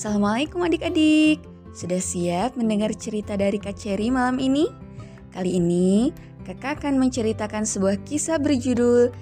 Assalamualaikum 0.00 0.64
adik-adik. 0.64 1.44
Sudah 1.76 2.00
siap 2.00 2.56
mendengar 2.56 2.88
cerita 2.96 3.36
dari 3.36 3.60
Kak 3.60 3.76
Cherry 3.76 4.08
malam 4.08 4.40
ini? 4.40 4.64
Kali 5.28 5.60
ini 5.60 6.08
kakak 6.48 6.80
akan 6.80 6.96
menceritakan 6.96 7.68
sebuah 7.68 8.00
kisah 8.08 8.40
berjudul 8.40 9.12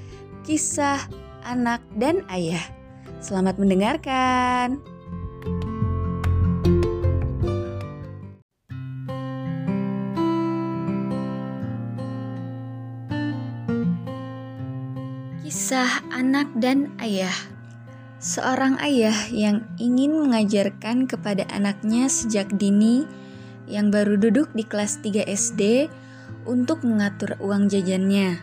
Kisah 0.46 1.03
Anak 1.42 1.83
dan 1.99 2.22
Ayah. 2.31 2.63
Selamat 3.19 3.59
mendengarkan. 3.59 4.78
Kisah 15.42 16.06
Anak 16.15 16.47
dan 16.62 16.95
Ayah 17.02 17.57
Seorang 18.18 18.82
ayah 18.82 19.14
yang 19.30 19.62
ingin 19.78 20.18
mengajarkan 20.18 21.06
kepada 21.06 21.46
anaknya 21.54 22.10
sejak 22.10 22.50
dini 22.50 23.06
yang 23.70 23.95
baru 23.95 24.18
duduk 24.18 24.50
di 24.59 24.66
kelas 24.66 24.98
3 25.06 25.22
SD 25.22 25.86
untuk 26.42 26.82
mengatur 26.82 27.38
uang 27.38 27.70
jajannya. 27.70 28.42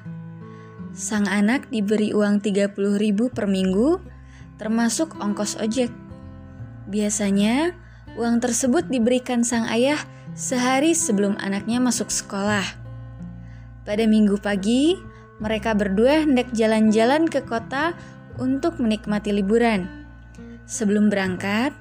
Sang 0.96 1.28
anak 1.28 1.68
diberi 1.68 2.16
uang 2.16 2.40
30 2.40 2.72
ribu 2.96 3.28
per 3.28 3.52
minggu 3.52 4.00
termasuk 4.56 5.20
ongkos 5.20 5.60
ojek. 5.60 5.92
Biasanya 6.88 7.76
uang 8.16 8.40
tersebut 8.40 8.88
diberikan 8.88 9.44
sang 9.44 9.68
ayah 9.68 10.00
sehari 10.40 10.96
sebelum 10.96 11.36
anaknya 11.36 11.84
masuk 11.84 12.08
sekolah. 12.08 12.64
Pada 13.84 14.08
minggu 14.08 14.40
pagi, 14.40 14.96
mereka 15.44 15.76
berdua 15.76 16.24
hendak 16.24 16.48
jalan-jalan 16.56 17.28
ke 17.28 17.44
kota 17.44 17.92
untuk 18.40 18.80
menikmati 18.82 19.36
liburan. 19.36 20.08
Sebelum 20.66 21.14
berangkat, 21.14 21.72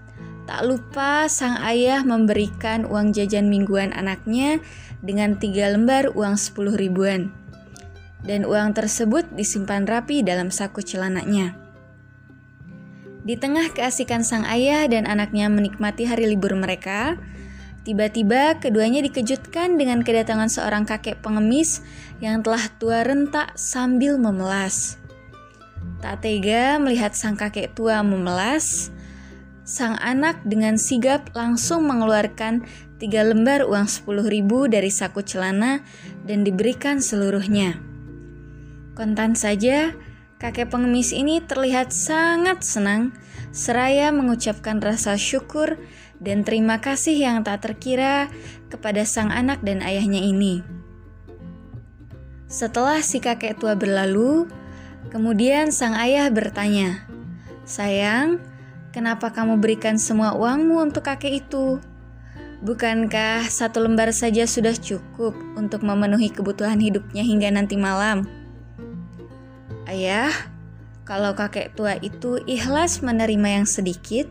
tak 0.44 0.60
lupa 0.69 1.24
sang 1.27 1.56
ayah 1.64 2.05
memberikan 2.05 2.84
uang 2.84 3.16
jajan 3.16 3.48
mingguan 3.48 3.97
anaknya 3.97 4.60
dengan 5.00 5.41
tiga 5.41 5.72
lembar 5.72 6.12
uang 6.12 6.36
sepuluh 6.36 6.77
ribuan. 6.77 7.32
Dan 8.25 8.44
uang 8.48 8.72
tersebut 8.77 9.28
disimpan 9.36 9.84
rapi 9.84 10.25
dalam 10.25 10.48
saku 10.48 10.80
celananya. 10.80 11.56
Di 13.25 13.41
tengah 13.41 13.72
keasikan 13.72 14.20
sang 14.20 14.44
ayah 14.44 14.84
dan 14.84 15.08
anaknya 15.08 15.48
menikmati 15.48 16.05
hari 16.05 16.28
libur 16.28 16.52
mereka, 16.52 17.16
tiba-tiba 17.88 18.60
keduanya 18.60 19.00
dikejutkan 19.00 19.80
dengan 19.80 20.05
kedatangan 20.05 20.52
seorang 20.52 20.84
kakek 20.84 21.25
pengemis 21.25 21.80
yang 22.20 22.44
telah 22.44 22.69
tua 22.77 23.00
rentak 23.00 23.56
sambil 23.56 24.20
memelas. 24.20 25.00
Tak 26.05 26.20
tega 26.20 26.77
melihat 26.77 27.16
sang 27.16 27.33
kakek 27.33 27.72
tua 27.72 28.05
memelas, 28.05 28.92
sang 29.64 29.97
anak 30.05 30.36
dengan 30.44 30.77
sigap 30.77 31.33
langsung 31.33 31.88
mengeluarkan 31.88 32.60
tiga 33.00 33.24
lembar 33.24 33.64
uang 33.64 33.88
sepuluh 33.88 34.28
ribu 34.28 34.69
dari 34.69 34.92
saku 34.92 35.25
celana 35.25 35.80
dan 36.28 36.44
diberikan 36.44 37.00
seluruhnya. 37.00 37.80
Kontan 38.92 39.32
saja, 39.32 39.97
kakek 40.36 40.69
pengemis 40.69 41.08
ini 41.16 41.41
terlihat 41.41 41.88
sangat 41.88 42.60
senang 42.60 43.16
seraya 43.48 44.12
mengucapkan 44.12 44.84
rasa 44.84 45.16
syukur 45.16 45.80
dan 46.20 46.44
terima 46.44 46.84
kasih 46.84 47.16
yang 47.16 47.41
tak 47.48 47.64
terkira 47.64 48.28
kepada 48.69 49.08
sang 49.08 49.32
anak 49.32 49.64
dan 49.64 49.80
ayahnya 49.80 50.20
ini. 50.20 50.60
Setelah 52.44 53.00
si 53.00 53.25
kakek 53.25 53.56
tua 53.56 53.72
berlalu, 53.72 54.52
Kemudian 55.08 55.72
sang 55.72 55.97
ayah 55.97 56.28
bertanya, 56.30 57.05
"Sayang, 57.64 58.41
kenapa 58.92 59.33
kamu 59.33 59.60
berikan 59.60 59.97
semua 59.97 60.36
uangmu 60.36 60.80
untuk 60.80 61.05
kakek 61.08 61.44
itu? 61.44 61.80
Bukankah 62.64 63.44
satu 63.48 63.84
lembar 63.84 64.15
saja 64.16 64.48
sudah 64.48 64.72
cukup 64.72 65.37
untuk 65.59 65.84
memenuhi 65.84 66.32
kebutuhan 66.32 66.81
hidupnya 66.81 67.25
hingga 67.25 67.53
nanti 67.53 67.76
malam?" 67.76 68.28
Ayah, 69.84 70.32
kalau 71.04 71.36
kakek 71.36 71.76
tua 71.76 72.00
itu 72.00 72.41
ikhlas 72.48 73.04
menerima 73.04 73.60
yang 73.60 73.66
sedikit, 73.69 74.25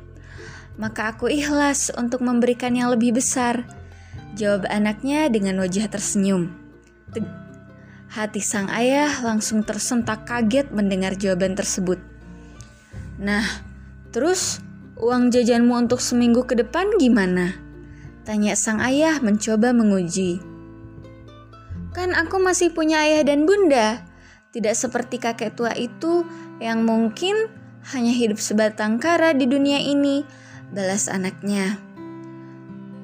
maka 0.73 1.13
aku 1.13 1.29
ikhlas 1.29 1.93
untuk 1.93 2.25
memberikan 2.25 2.73
yang 2.73 2.89
lebih 2.89 3.13
besar. 3.21 3.61
Jawab 4.33 4.65
anaknya 4.65 5.29
dengan 5.29 5.61
wajah 5.61 5.85
tersenyum. 5.85 6.49
Hati 8.13 8.45
sang 8.45 8.69
ayah 8.69 9.09
langsung 9.25 9.65
tersentak 9.65 10.29
kaget 10.29 10.69
mendengar 10.69 11.17
jawaban 11.17 11.57
tersebut. 11.57 11.97
Nah, 13.17 13.41
terus 14.13 14.61
uang 15.01 15.33
jajanmu 15.33 15.73
untuk 15.73 15.97
seminggu 15.97 16.45
ke 16.45 16.53
depan 16.53 16.93
gimana? 17.01 17.57
Tanya 18.21 18.53
sang 18.53 18.85
ayah 18.85 19.17
mencoba 19.17 19.73
menguji. 19.73 20.37
Kan 21.97 22.13
aku 22.13 22.37
masih 22.37 22.69
punya 22.69 23.01
ayah 23.01 23.25
dan 23.25 23.49
bunda, 23.49 24.05
tidak 24.53 24.77
seperti 24.77 25.17
kakek 25.17 25.57
tua 25.57 25.73
itu 25.73 26.21
yang 26.61 26.85
mungkin 26.85 27.49
hanya 27.97 28.13
hidup 28.13 28.37
sebatang 28.37 29.01
kara 29.01 29.33
di 29.33 29.49
dunia 29.49 29.81
ini, 29.81 30.21
balas 30.69 31.09
anaknya. 31.09 31.81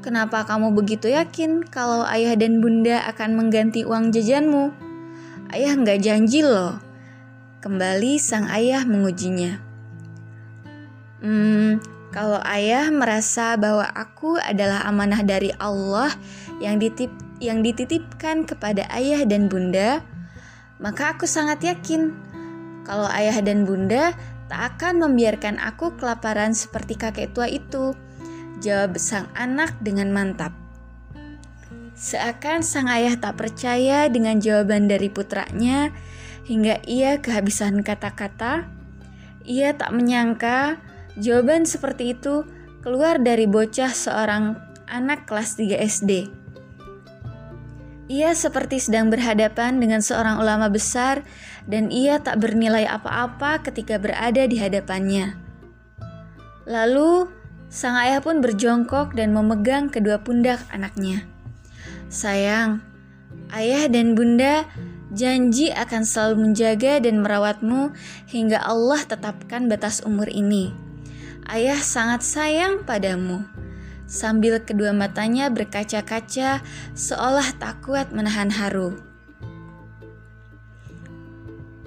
Kenapa 0.06 0.46
kamu 0.46 0.70
begitu 0.78 1.10
yakin 1.10 1.66
kalau 1.66 2.06
ayah 2.06 2.38
dan 2.38 2.62
bunda 2.62 3.10
akan 3.10 3.34
mengganti 3.34 3.82
uang 3.90 4.14
jajanmu? 4.14 4.89
Ayah 5.50 5.74
nggak 5.74 6.06
janji 6.06 6.46
loh. 6.46 6.78
Kembali 7.66 8.22
sang 8.22 8.46
ayah 8.54 8.86
mengujinya. 8.86 9.58
Hmm, 11.26 11.82
kalau 12.14 12.38
ayah 12.46 12.94
merasa 12.94 13.58
bahwa 13.58 13.90
aku 13.98 14.38
adalah 14.38 14.86
amanah 14.86 15.26
dari 15.26 15.50
Allah 15.58 16.14
yang 16.62 16.78
ditip 16.78 17.10
yang 17.42 17.66
dititipkan 17.66 18.46
kepada 18.46 18.86
ayah 18.94 19.26
dan 19.26 19.50
bunda, 19.50 20.06
maka 20.78 21.18
aku 21.18 21.26
sangat 21.26 21.66
yakin 21.66 22.14
kalau 22.86 23.10
ayah 23.10 23.42
dan 23.42 23.66
bunda 23.66 24.14
tak 24.54 24.78
akan 24.78 25.02
membiarkan 25.02 25.58
aku 25.58 25.98
kelaparan 25.98 26.54
seperti 26.54 26.94
kakek 26.94 27.34
tua 27.34 27.50
itu. 27.50 27.98
Jawab 28.62 29.02
sang 29.02 29.26
anak 29.34 29.74
dengan 29.82 30.14
mantap. 30.14 30.69
Seakan 32.00 32.64
sang 32.64 32.88
ayah 32.88 33.20
tak 33.20 33.36
percaya 33.36 34.08
dengan 34.08 34.40
jawaban 34.40 34.88
dari 34.88 35.12
putranya, 35.12 35.92
hingga 36.48 36.80
ia 36.88 37.20
kehabisan 37.20 37.84
kata-kata. 37.84 38.64
Ia 39.44 39.76
tak 39.76 39.92
menyangka 39.92 40.80
jawaban 41.20 41.68
seperti 41.68 42.16
itu 42.16 42.48
keluar 42.80 43.20
dari 43.20 43.52
bocah 43.52 43.92
seorang 43.92 44.56
anak 44.88 45.28
kelas 45.28 45.60
3 45.60 45.76
SD. 45.76 46.12
Ia 48.08 48.32
seperti 48.32 48.80
sedang 48.80 49.12
berhadapan 49.12 49.84
dengan 49.84 50.00
seorang 50.00 50.40
ulama 50.40 50.72
besar 50.72 51.28
dan 51.68 51.92
ia 51.92 52.24
tak 52.24 52.40
bernilai 52.40 52.88
apa-apa 52.88 53.60
ketika 53.60 54.00
berada 54.00 54.48
di 54.48 54.56
hadapannya. 54.56 55.36
Lalu, 56.64 57.28
sang 57.68 58.00
ayah 58.00 58.24
pun 58.24 58.40
berjongkok 58.40 59.14
dan 59.20 59.36
memegang 59.36 59.92
kedua 59.92 60.24
pundak 60.24 60.64
anaknya. 60.72 61.28
Sayang, 62.10 62.82
ayah 63.54 63.86
dan 63.86 64.18
bunda 64.18 64.66
janji 65.14 65.70
akan 65.70 66.02
selalu 66.02 66.50
menjaga 66.50 66.98
dan 66.98 67.22
merawatmu 67.22 67.94
hingga 68.26 68.58
Allah 68.66 68.98
tetapkan 69.06 69.70
batas 69.70 70.02
umur 70.02 70.26
ini. 70.26 70.74
Ayah 71.46 71.78
sangat 71.78 72.26
sayang 72.26 72.82
padamu. 72.82 73.46
Sambil 74.10 74.58
kedua 74.58 74.90
matanya 74.90 75.54
berkaca-kaca 75.54 76.66
seolah 76.98 77.46
tak 77.62 77.86
kuat 77.86 78.10
menahan 78.10 78.50
haru. 78.58 78.98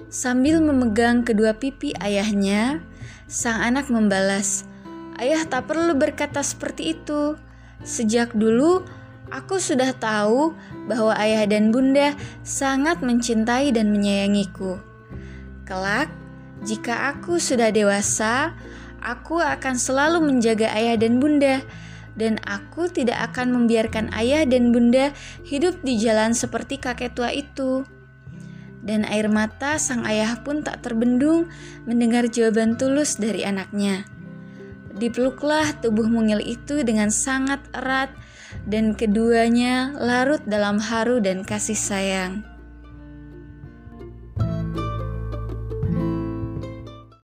Sambil 0.07 0.63
memegang 0.63 1.27
kedua 1.27 1.51
pipi 1.51 1.91
ayahnya, 1.99 2.79
sang 3.27 3.59
anak 3.59 3.91
membalas, 3.91 4.63
"Ayah 5.19 5.43
tak 5.43 5.67
perlu 5.67 5.99
berkata 5.99 6.39
seperti 6.39 6.95
itu. 6.95 7.35
Sejak 7.83 8.31
dulu 8.31 8.87
Aku 9.33 9.57
sudah 9.57 9.97
tahu 9.97 10.53
bahwa 10.85 11.17
ayah 11.17 11.49
dan 11.49 11.73
bunda 11.73 12.13
sangat 12.45 13.01
mencintai 13.01 13.73
dan 13.73 13.89
menyayangiku. 13.89 14.77
Kelak, 15.65 16.13
jika 16.61 17.09
aku 17.09 17.41
sudah 17.41 17.73
dewasa, 17.73 18.53
aku 19.01 19.41
akan 19.41 19.73
selalu 19.73 20.21
menjaga 20.21 20.69
ayah 20.77 21.01
dan 21.01 21.17
bunda, 21.17 21.65
dan 22.13 22.37
aku 22.45 22.93
tidak 22.93 23.33
akan 23.33 23.57
membiarkan 23.57 24.13
ayah 24.13 24.45
dan 24.45 24.69
bunda 24.69 25.09
hidup 25.49 25.81
di 25.81 25.97
jalan 25.97 26.37
seperti 26.37 26.77
kakek 26.77 27.17
tua 27.17 27.33
itu. 27.33 27.89
Dan 28.85 29.01
air 29.09 29.33
mata 29.33 29.81
sang 29.81 30.05
ayah 30.05 30.45
pun 30.45 30.61
tak 30.61 30.85
terbendung 30.85 31.49
mendengar 31.89 32.29
jawaban 32.29 32.77
tulus 32.77 33.17
dari 33.17 33.41
anaknya. 33.41 34.05
Dipeluklah 34.93 35.81
tubuh 35.81 36.05
mungil 36.05 36.37
itu 36.37 36.85
dengan 36.85 37.09
sangat 37.09 37.65
erat 37.73 38.13
dan 38.69 38.93
keduanya 38.93 39.91
larut 39.97 40.41
dalam 40.45 40.77
haru 40.79 41.19
dan 41.19 41.41
kasih 41.41 41.77
sayang. 41.77 42.52